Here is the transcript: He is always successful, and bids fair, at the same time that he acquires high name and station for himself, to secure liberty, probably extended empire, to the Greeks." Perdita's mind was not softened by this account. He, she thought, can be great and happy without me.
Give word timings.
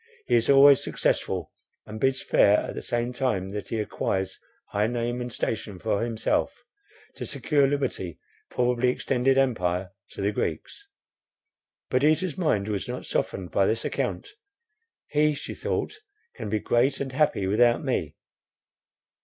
He 0.25 0.33
is 0.33 0.49
always 0.49 0.83
successful, 0.83 1.51
and 1.85 1.99
bids 1.99 2.23
fair, 2.23 2.57
at 2.61 2.73
the 2.73 2.81
same 2.81 3.13
time 3.13 3.49
that 3.51 3.67
he 3.67 3.79
acquires 3.79 4.39
high 4.69 4.87
name 4.87 5.21
and 5.21 5.31
station 5.31 5.77
for 5.77 6.01
himself, 6.03 6.63
to 7.17 7.23
secure 7.27 7.67
liberty, 7.67 8.19
probably 8.49 8.89
extended 8.89 9.37
empire, 9.37 9.91
to 10.13 10.21
the 10.23 10.31
Greeks." 10.31 10.89
Perdita's 11.91 12.35
mind 12.35 12.67
was 12.67 12.87
not 12.87 13.05
softened 13.05 13.51
by 13.51 13.67
this 13.67 13.85
account. 13.85 14.29
He, 15.05 15.35
she 15.35 15.53
thought, 15.53 15.99
can 16.33 16.49
be 16.49 16.57
great 16.59 16.99
and 16.99 17.11
happy 17.11 17.45
without 17.45 17.83
me. 17.83 18.15